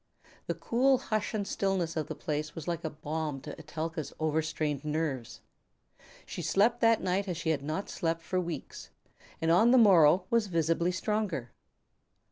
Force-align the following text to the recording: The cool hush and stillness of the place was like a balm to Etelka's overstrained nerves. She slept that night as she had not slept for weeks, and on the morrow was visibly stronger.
The 0.47 0.55
cool 0.55 0.97
hush 0.97 1.35
and 1.35 1.47
stillness 1.47 1.95
of 1.95 2.07
the 2.07 2.15
place 2.15 2.55
was 2.55 2.67
like 2.67 2.83
a 2.83 2.89
balm 2.89 3.39
to 3.41 3.53
Etelka's 3.59 4.11
overstrained 4.19 4.83
nerves. 4.83 5.41
She 6.25 6.41
slept 6.41 6.81
that 6.81 7.03
night 7.03 7.27
as 7.27 7.37
she 7.37 7.51
had 7.51 7.61
not 7.61 7.87
slept 7.87 8.23
for 8.23 8.39
weeks, 8.39 8.89
and 9.43 9.51
on 9.51 9.69
the 9.69 9.77
morrow 9.77 10.25
was 10.31 10.47
visibly 10.47 10.91
stronger. 10.91 11.51